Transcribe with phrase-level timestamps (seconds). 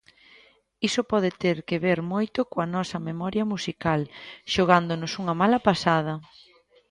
[0.87, 4.01] Iso pode ter que ver moito coa nosa memoria musical
[4.53, 6.13] xogándonos unha mala pasada.